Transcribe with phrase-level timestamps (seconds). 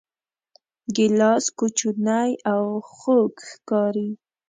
[0.95, 2.65] ګیلاس کوچنی او
[2.95, 4.09] خوږ ښکاري.